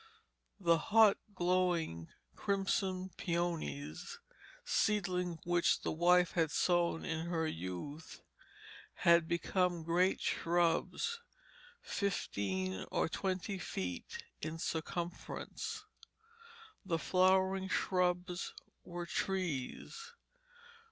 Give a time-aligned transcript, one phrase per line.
[0.59, 4.17] The "hot glowing" crimson peonies,
[4.65, 8.23] seedlings which the wife had sown in her youth,
[9.05, 11.19] had become great shrubs,
[11.83, 15.85] fifteen or twenty feet in circumference.
[16.83, 20.13] The flowering shrubs were trees.